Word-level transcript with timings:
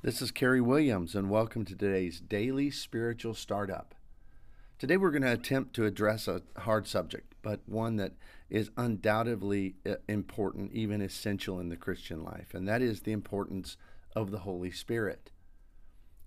This 0.00 0.22
is 0.22 0.30
Kerry 0.30 0.60
Williams, 0.60 1.16
and 1.16 1.28
welcome 1.28 1.64
to 1.64 1.74
today's 1.74 2.20
Daily 2.20 2.70
Spiritual 2.70 3.34
Startup. 3.34 3.96
Today, 4.78 4.96
we're 4.96 5.10
going 5.10 5.22
to 5.22 5.32
attempt 5.32 5.74
to 5.74 5.86
address 5.86 6.28
a 6.28 6.42
hard 6.56 6.86
subject, 6.86 7.34
but 7.42 7.62
one 7.66 7.96
that 7.96 8.12
is 8.48 8.70
undoubtedly 8.76 9.74
uh, 9.84 9.94
important, 10.08 10.70
even 10.72 11.00
essential 11.00 11.58
in 11.58 11.68
the 11.68 11.76
Christian 11.76 12.22
life, 12.22 12.54
and 12.54 12.68
that 12.68 12.80
is 12.80 13.00
the 13.00 13.10
importance 13.10 13.76
of 14.14 14.30
the 14.30 14.38
Holy 14.38 14.70
Spirit. 14.70 15.32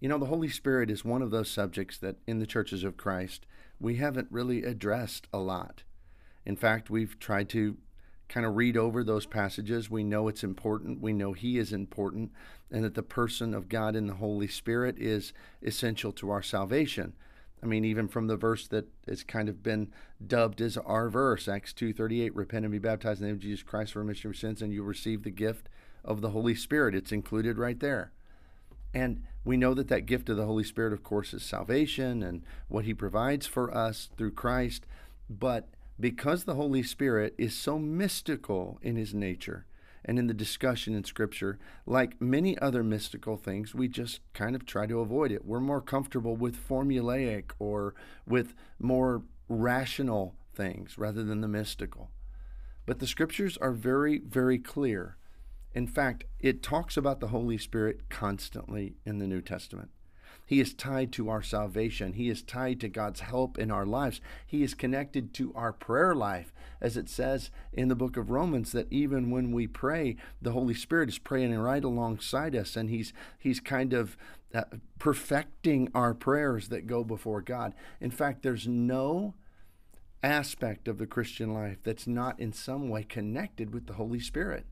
You 0.00 0.08
know, 0.08 0.18
the 0.18 0.26
Holy 0.26 0.48
Spirit 0.48 0.90
is 0.90 1.04
one 1.04 1.22
of 1.22 1.30
those 1.30 1.48
subjects 1.48 1.96
that 1.98 2.16
in 2.26 2.40
the 2.40 2.46
churches 2.46 2.82
of 2.82 2.96
Christ 2.96 3.46
we 3.78 3.96
haven't 3.96 4.32
really 4.32 4.64
addressed 4.64 5.28
a 5.32 5.38
lot. 5.38 5.84
In 6.44 6.56
fact, 6.56 6.90
we've 6.90 7.20
tried 7.20 7.48
to 7.50 7.76
kind 8.30 8.46
of 8.46 8.56
read 8.56 8.76
over 8.76 9.02
those 9.02 9.26
passages. 9.26 9.90
We 9.90 10.04
know 10.04 10.28
it's 10.28 10.44
important. 10.44 11.02
We 11.02 11.12
know 11.12 11.32
He 11.32 11.58
is 11.58 11.72
important, 11.72 12.30
and 12.70 12.84
that 12.84 12.94
the 12.94 13.02
person 13.02 13.52
of 13.52 13.68
God 13.68 13.96
in 13.96 14.06
the 14.06 14.14
Holy 14.14 14.46
Spirit 14.46 14.96
is 14.98 15.32
essential 15.62 16.12
to 16.12 16.30
our 16.30 16.42
salvation. 16.42 17.12
I 17.62 17.66
mean, 17.66 17.84
even 17.84 18.08
from 18.08 18.28
the 18.28 18.36
verse 18.36 18.66
that 18.68 18.86
has 19.06 19.24
kind 19.24 19.48
of 19.48 19.62
been 19.62 19.90
dubbed 20.24 20.60
as 20.60 20.78
our 20.78 21.10
verse, 21.10 21.48
Acts 21.48 21.74
2.38, 21.74 22.30
repent 22.32 22.64
and 22.64 22.72
be 22.72 22.78
baptized 22.78 23.20
in 23.20 23.24
the 23.24 23.28
name 23.28 23.36
of 23.36 23.42
Jesus 23.42 23.62
Christ 23.62 23.92
for 23.92 23.98
remission 23.98 24.30
of 24.30 24.36
sins, 24.36 24.62
and 24.62 24.72
you 24.72 24.82
receive 24.82 25.24
the 25.24 25.30
gift 25.30 25.68
of 26.04 26.20
the 26.20 26.30
Holy 26.30 26.54
Spirit. 26.54 26.94
It's 26.94 27.12
included 27.12 27.58
right 27.58 27.78
there. 27.80 28.12
And 28.94 29.24
we 29.44 29.56
know 29.56 29.74
that 29.74 29.88
that 29.88 30.06
gift 30.06 30.28
of 30.28 30.36
the 30.36 30.46
Holy 30.46 30.64
Spirit, 30.64 30.92
of 30.92 31.02
course, 31.02 31.34
is 31.34 31.42
salvation 31.42 32.22
and 32.22 32.42
what 32.68 32.84
He 32.84 32.94
provides 32.94 33.46
for 33.46 33.74
us 33.76 34.08
through 34.16 34.32
Christ. 34.32 34.86
But 35.28 35.68
because 36.00 36.44
the 36.44 36.54
Holy 36.54 36.82
Spirit 36.82 37.34
is 37.36 37.54
so 37.54 37.78
mystical 37.78 38.78
in 38.82 38.96
his 38.96 39.14
nature 39.14 39.66
and 40.04 40.18
in 40.18 40.26
the 40.26 40.34
discussion 40.34 40.94
in 40.94 41.04
Scripture, 41.04 41.58
like 41.84 42.20
many 42.20 42.56
other 42.58 42.82
mystical 42.82 43.36
things, 43.36 43.74
we 43.74 43.86
just 43.86 44.20
kind 44.32 44.56
of 44.56 44.64
try 44.64 44.86
to 44.86 45.00
avoid 45.00 45.30
it. 45.30 45.44
We're 45.44 45.60
more 45.60 45.82
comfortable 45.82 46.36
with 46.36 46.56
formulaic 46.56 47.50
or 47.58 47.94
with 48.26 48.54
more 48.78 49.22
rational 49.48 50.36
things 50.54 50.96
rather 50.96 51.22
than 51.22 51.42
the 51.42 51.48
mystical. 51.48 52.10
But 52.86 52.98
the 52.98 53.06
Scriptures 53.06 53.58
are 53.58 53.72
very, 53.72 54.18
very 54.18 54.58
clear. 54.58 55.16
In 55.74 55.86
fact, 55.86 56.24
it 56.40 56.62
talks 56.62 56.96
about 56.96 57.20
the 57.20 57.28
Holy 57.28 57.58
Spirit 57.58 58.08
constantly 58.08 58.96
in 59.04 59.18
the 59.18 59.26
New 59.26 59.42
Testament. 59.42 59.90
He 60.46 60.60
is 60.60 60.74
tied 60.74 61.12
to 61.12 61.28
our 61.28 61.42
salvation. 61.42 62.14
He 62.14 62.28
is 62.28 62.42
tied 62.42 62.80
to 62.80 62.88
God's 62.88 63.20
help 63.20 63.58
in 63.58 63.70
our 63.70 63.86
lives. 63.86 64.20
He 64.46 64.62
is 64.62 64.74
connected 64.74 65.32
to 65.34 65.52
our 65.54 65.72
prayer 65.72 66.14
life, 66.14 66.52
as 66.80 66.96
it 66.96 67.08
says 67.08 67.50
in 67.72 67.88
the 67.88 67.94
book 67.94 68.16
of 68.16 68.30
Romans 68.30 68.72
that 68.72 68.92
even 68.92 69.30
when 69.30 69.52
we 69.52 69.66
pray, 69.66 70.16
the 70.42 70.52
Holy 70.52 70.74
Spirit 70.74 71.08
is 71.08 71.18
praying 71.18 71.56
right 71.56 71.84
alongside 71.84 72.56
us, 72.56 72.76
and 72.76 72.90
He's 72.90 73.12
He's 73.38 73.60
kind 73.60 73.92
of 73.92 74.16
uh, 74.52 74.64
perfecting 74.98 75.88
our 75.94 76.14
prayers 76.14 76.68
that 76.68 76.86
go 76.86 77.04
before 77.04 77.40
God. 77.40 77.74
In 78.00 78.10
fact, 78.10 78.42
there's 78.42 78.66
no 78.66 79.34
aspect 80.22 80.88
of 80.88 80.98
the 80.98 81.06
Christian 81.06 81.54
life 81.54 81.78
that's 81.82 82.06
not 82.06 82.38
in 82.38 82.52
some 82.52 82.88
way 82.88 83.04
connected 83.04 83.72
with 83.72 83.86
the 83.86 83.94
Holy 83.94 84.20
Spirit. 84.20 84.66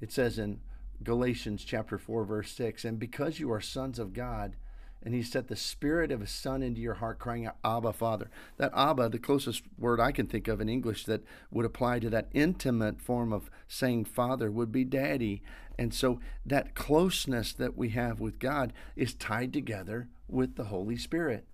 It 0.00 0.12
says 0.12 0.38
in 0.38 0.60
Galatians 1.02 1.64
chapter 1.64 1.98
4 1.98 2.24
verse 2.24 2.52
6 2.52 2.84
and 2.84 2.98
because 2.98 3.40
you 3.40 3.50
are 3.52 3.60
sons 3.60 3.98
of 3.98 4.12
God 4.12 4.56
and 5.02 5.14
he 5.14 5.22
set 5.22 5.48
the 5.48 5.56
spirit 5.56 6.10
of 6.10 6.20
his 6.20 6.30
son 6.30 6.62
into 6.62 6.80
your 6.80 6.94
heart 6.94 7.18
crying 7.18 7.44
out 7.46 7.56
abba 7.62 7.92
father. 7.92 8.30
That 8.56 8.72
abba 8.74 9.08
the 9.10 9.18
closest 9.18 9.62
word 9.78 10.00
i 10.00 10.12
can 10.12 10.26
think 10.26 10.48
of 10.48 10.60
in 10.60 10.68
english 10.68 11.04
that 11.04 11.24
would 11.50 11.66
apply 11.66 11.98
to 12.00 12.10
that 12.10 12.28
intimate 12.32 13.00
form 13.00 13.32
of 13.32 13.50
saying 13.68 14.06
father 14.06 14.50
would 14.50 14.72
be 14.72 14.84
daddy. 14.84 15.42
And 15.78 15.92
so 15.92 16.20
that 16.46 16.74
closeness 16.74 17.52
that 17.52 17.76
we 17.76 17.90
have 17.90 18.20
with 18.20 18.38
god 18.38 18.72
is 18.96 19.14
tied 19.14 19.52
together 19.52 20.08
with 20.28 20.56
the 20.56 20.64
holy 20.64 20.96
spirit 20.96 21.46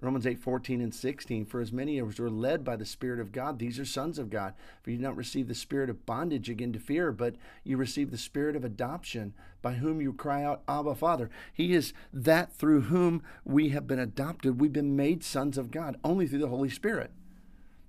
Romans 0.00 0.26
8, 0.26 0.38
14 0.38 0.80
and 0.80 0.94
16. 0.94 1.46
For 1.46 1.60
as 1.60 1.72
many 1.72 1.98
as 1.98 2.18
were 2.20 2.30
led 2.30 2.64
by 2.64 2.76
the 2.76 2.84
Spirit 2.84 3.18
of 3.18 3.32
God, 3.32 3.58
these 3.58 3.80
are 3.80 3.84
sons 3.84 4.18
of 4.18 4.30
God. 4.30 4.54
For 4.82 4.90
you 4.90 4.96
did 4.96 5.02
not 5.02 5.16
receive 5.16 5.48
the 5.48 5.54
spirit 5.54 5.90
of 5.90 6.06
bondage 6.06 6.48
again 6.48 6.72
to 6.72 6.78
fear, 6.78 7.10
but 7.10 7.34
you 7.64 7.76
received 7.76 8.12
the 8.12 8.18
spirit 8.18 8.54
of 8.54 8.64
adoption, 8.64 9.34
by 9.60 9.74
whom 9.74 10.00
you 10.00 10.12
cry 10.12 10.44
out, 10.44 10.62
Abba, 10.68 10.94
Father. 10.94 11.30
He 11.52 11.74
is 11.74 11.92
that 12.12 12.52
through 12.52 12.82
whom 12.82 13.22
we 13.44 13.70
have 13.70 13.88
been 13.88 13.98
adopted. 13.98 14.60
We've 14.60 14.72
been 14.72 14.94
made 14.94 15.24
sons 15.24 15.58
of 15.58 15.72
God, 15.72 15.96
only 16.04 16.28
through 16.28 16.38
the 16.38 16.48
Holy 16.48 16.70
Spirit. 16.70 17.10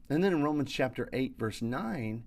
And 0.09 0.24
then 0.24 0.34
in 0.34 0.44
Romans 0.44 0.72
chapter 0.72 1.08
8, 1.14 1.36
verse 1.38 1.62
9, 1.62 2.24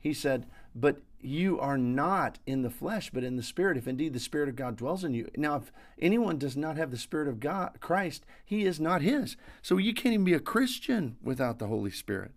he 0.00 0.12
said, 0.12 0.46
But 0.74 1.00
you 1.22 1.58
are 1.60 1.78
not 1.78 2.38
in 2.46 2.62
the 2.62 2.70
flesh, 2.70 3.10
but 3.12 3.24
in 3.24 3.36
the 3.36 3.42
spirit, 3.42 3.76
if 3.76 3.86
indeed 3.86 4.12
the 4.12 4.20
spirit 4.20 4.48
of 4.48 4.56
God 4.56 4.76
dwells 4.76 5.04
in 5.04 5.14
you. 5.14 5.28
Now, 5.36 5.56
if 5.56 5.72
anyone 6.00 6.38
does 6.38 6.56
not 6.56 6.76
have 6.76 6.90
the 6.90 6.96
spirit 6.96 7.28
of 7.28 7.40
God, 7.40 7.78
Christ, 7.80 8.24
he 8.44 8.64
is 8.64 8.80
not 8.80 9.02
his. 9.02 9.36
So 9.62 9.76
you 9.76 9.92
can't 9.92 10.14
even 10.14 10.24
be 10.24 10.34
a 10.34 10.40
Christian 10.40 11.16
without 11.22 11.58
the 11.58 11.66
Holy 11.66 11.90
Spirit. 11.90 12.32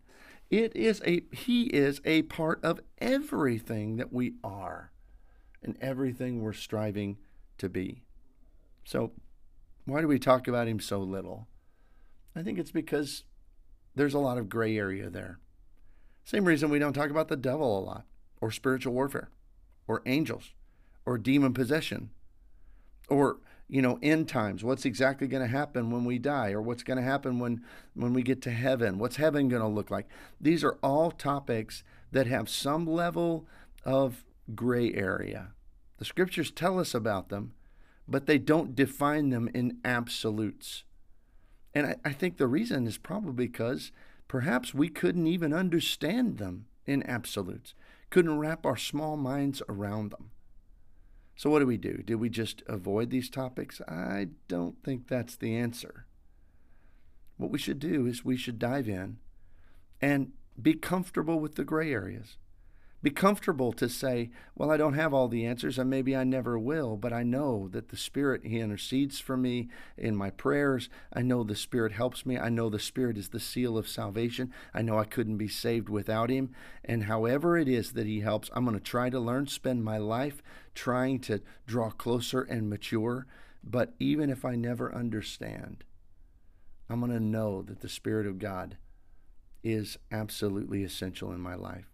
It 0.49 0.75
is 0.75 1.01
a 1.05 1.23
he 1.31 1.63
is 1.63 1.99
a 2.05 2.23
part 2.23 2.63
of 2.63 2.79
everything 2.99 3.97
that 3.97 4.13
we 4.13 4.33
are 4.43 4.91
and 5.63 5.77
everything 5.81 6.41
we're 6.41 6.53
striving 6.53 7.17
to 7.57 7.69
be. 7.69 8.03
So, 8.83 9.13
why 9.85 10.01
do 10.01 10.07
we 10.07 10.19
talk 10.19 10.47
about 10.47 10.67
him 10.67 10.79
so 10.79 10.99
little? 10.99 11.47
I 12.35 12.43
think 12.43 12.59
it's 12.59 12.71
because 12.71 13.23
there's 13.95 14.13
a 14.13 14.19
lot 14.19 14.37
of 14.37 14.49
gray 14.49 14.77
area 14.77 15.09
there. 15.09 15.39
Same 16.23 16.45
reason 16.45 16.69
we 16.69 16.79
don't 16.79 16.93
talk 16.93 17.09
about 17.09 17.29
the 17.29 17.35
devil 17.35 17.79
a 17.79 17.81
lot 17.81 18.05
or 18.43 18.51
spiritual 18.51 18.93
warfare 18.93 19.29
or 19.87 20.01
angels 20.05 20.51
or 21.05 21.17
demon 21.17 21.53
possession 21.53 22.09
or 23.07 23.37
you 23.69 23.81
know 23.81 23.97
end 24.03 24.27
times. 24.27 24.65
What's 24.65 24.83
exactly 24.83 25.27
going 25.27 25.41
to 25.41 25.47
happen 25.47 25.89
when 25.89 26.03
we 26.03 26.19
die 26.19 26.51
or 26.51 26.61
what's 26.61 26.83
going 26.83 26.97
to 26.97 27.03
happen 27.03 27.39
when 27.39 27.63
when 27.93 28.11
we 28.11 28.21
get 28.21 28.41
to 28.41 28.51
heaven? 28.51 28.99
What's 28.99 29.15
heaven 29.15 29.47
going 29.47 29.61
to 29.61 29.67
look 29.69 29.89
like? 29.89 30.09
These 30.41 30.61
are 30.61 30.77
all 30.83 31.09
topics 31.09 31.85
that 32.11 32.27
have 32.27 32.49
some 32.49 32.85
level 32.85 33.47
of 33.85 34.25
gray 34.53 34.93
area. 34.93 35.53
The 35.99 36.05
scriptures 36.05 36.51
tell 36.51 36.77
us 36.79 36.93
about 36.93 37.29
them 37.29 37.53
but 38.05 38.25
they 38.25 38.37
don't 38.37 38.75
define 38.75 39.29
them 39.29 39.49
in 39.53 39.77
absolutes. 39.85 40.83
And 41.73 41.87
I, 41.87 41.95
I 42.03 42.11
think 42.11 42.35
the 42.35 42.47
reason 42.47 42.85
is 42.85 42.97
probably 42.97 43.47
because 43.47 43.93
perhaps 44.27 44.73
we 44.73 44.89
couldn't 44.89 45.27
even 45.27 45.53
understand 45.53 46.39
them 46.39 46.65
in 46.85 47.01
absolutes 47.03 47.73
couldn't 48.13 48.37
wrap 48.37 48.63
our 48.63 48.77
small 48.77 49.17
minds 49.17 49.63
around 49.67 50.11
them. 50.11 50.29
So, 51.35 51.49
what 51.49 51.61
do 51.61 51.65
we 51.65 51.77
do? 51.77 52.03
Do 52.05 52.15
we 52.15 52.29
just 52.29 52.61
avoid 52.67 53.09
these 53.09 53.27
topics? 53.27 53.81
I 53.87 54.27
don't 54.47 54.75
think 54.83 55.07
that's 55.07 55.35
the 55.35 55.55
answer. 55.55 56.05
What 57.37 57.49
we 57.49 57.57
should 57.57 57.79
do 57.79 58.05
is 58.05 58.23
we 58.23 58.37
should 58.37 58.59
dive 58.59 58.87
in 58.87 59.17
and 59.99 60.33
be 60.61 60.75
comfortable 60.75 61.39
with 61.39 61.55
the 61.55 61.63
gray 61.63 61.91
areas. 61.91 62.37
Be 63.03 63.11
comfortable 63.11 63.73
to 63.73 63.89
say, 63.89 64.31
Well, 64.55 64.71
I 64.71 64.77
don't 64.77 64.93
have 64.93 65.13
all 65.13 65.27
the 65.27 65.45
answers, 65.45 65.77
and 65.77 65.89
maybe 65.89 66.15
I 66.15 66.23
never 66.23 66.57
will, 66.57 66.95
but 66.95 67.11
I 67.11 67.21
know 67.21 67.67
that 67.73 67.89
the 67.89 67.97
Spirit, 67.97 68.45
He 68.45 68.61
intercedes 68.61 69.19
for 69.19 69.35
me 69.35 69.67
in 69.97 70.15
my 70.15 70.29
prayers. 70.29 70.87
I 71.11 71.21
know 71.21 71.43
the 71.43 71.53
Spirit 71.53 71.91
helps 71.91 72.25
me. 72.25 72.37
I 72.37 72.47
know 72.47 72.69
the 72.69 72.79
Spirit 72.79 73.17
is 73.17 73.27
the 73.27 73.41
seal 73.41 73.77
of 73.77 73.89
salvation. 73.89 74.53
I 74.73 74.83
know 74.83 74.97
I 74.97 75.03
couldn't 75.03 75.35
be 75.35 75.49
saved 75.49 75.89
without 75.89 76.29
Him. 76.29 76.55
And 76.85 77.03
however 77.03 77.57
it 77.57 77.67
is 77.67 77.91
that 77.91 78.07
He 78.07 78.21
helps, 78.21 78.49
I'm 78.53 78.63
going 78.63 78.77
to 78.77 78.83
try 78.83 79.09
to 79.09 79.19
learn, 79.19 79.47
spend 79.47 79.83
my 79.83 79.97
life 79.97 80.41
trying 80.73 81.19
to 81.21 81.41
draw 81.67 81.89
closer 81.89 82.41
and 82.41 82.69
mature. 82.69 83.27
But 83.65 83.95
even 83.99 84.29
if 84.29 84.45
I 84.45 84.55
never 84.55 84.95
understand, 84.95 85.83
I'm 86.89 87.01
going 87.01 87.11
to 87.11 87.19
know 87.19 87.63
that 87.63 87.81
the 87.81 87.89
Spirit 87.89 88.27
of 88.27 88.39
God 88.39 88.77
is 89.61 89.97
absolutely 90.09 90.85
essential 90.85 91.33
in 91.33 91.41
my 91.41 91.55
life 91.55 91.92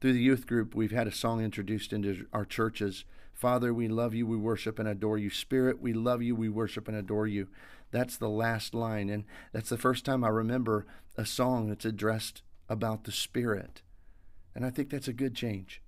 through 0.00 0.12
the 0.12 0.20
youth 0.20 0.46
group, 0.46 0.74
we've 0.74 0.92
had 0.92 1.06
a 1.06 1.12
song 1.12 1.42
introduced 1.42 1.92
into 1.92 2.26
our 2.32 2.44
churches. 2.44 3.04
Father, 3.32 3.74
we 3.74 3.88
love 3.88 4.14
you, 4.14 4.26
we 4.26 4.36
worship 4.36 4.78
and 4.78 4.88
adore 4.88 5.18
you. 5.18 5.30
Spirit, 5.30 5.80
we 5.80 5.92
love 5.92 6.22
you, 6.22 6.34
we 6.34 6.48
worship 6.48 6.88
and 6.88 6.96
adore 6.96 7.26
you. 7.26 7.48
That's 7.90 8.16
the 8.16 8.28
last 8.28 8.74
line. 8.74 9.08
And 9.08 9.24
that's 9.52 9.70
the 9.70 9.78
first 9.78 10.04
time 10.04 10.22
I 10.22 10.28
remember 10.28 10.86
a 11.16 11.26
song 11.26 11.68
that's 11.68 11.84
addressed 11.84 12.42
about 12.68 13.04
the 13.04 13.12
Spirit. 13.12 13.82
And 14.54 14.64
I 14.64 14.70
think 14.70 14.90
that's 14.90 15.08
a 15.08 15.12
good 15.12 15.34
change. 15.34 15.82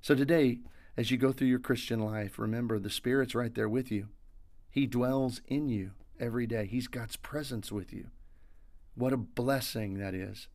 So 0.00 0.14
today, 0.14 0.60
as 0.96 1.10
you 1.10 1.16
go 1.16 1.32
through 1.32 1.48
your 1.48 1.58
Christian 1.58 2.00
life, 2.00 2.38
remember 2.38 2.78
the 2.78 2.90
Spirit's 2.90 3.34
right 3.34 3.54
there 3.54 3.68
with 3.68 3.90
you. 3.90 4.08
He 4.70 4.86
dwells 4.86 5.40
in 5.48 5.68
you 5.68 5.92
every 6.18 6.46
day, 6.46 6.66
He's 6.66 6.86
God's 6.86 7.16
presence 7.16 7.72
with 7.72 7.92
you. 7.92 8.08
What 8.94 9.12
a 9.12 9.16
blessing 9.16 9.98
that 9.98 10.14
is. 10.14 10.48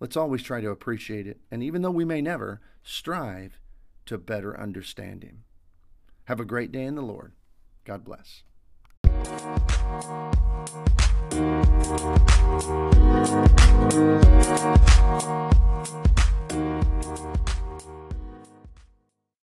Let's 0.00 0.16
always 0.16 0.42
try 0.42 0.62
to 0.62 0.70
appreciate 0.70 1.26
it, 1.26 1.40
and 1.50 1.62
even 1.62 1.82
though 1.82 1.90
we 1.90 2.06
may 2.06 2.22
never, 2.22 2.62
strive 2.82 3.60
to 4.06 4.16
better 4.16 4.58
understand 4.58 5.22
Him. 5.22 5.44
Have 6.24 6.40
a 6.40 6.44
great 6.44 6.72
day 6.72 6.84
in 6.84 6.94
the 6.94 7.02
Lord. 7.02 7.32
God 7.84 8.04
bless. 8.04 8.42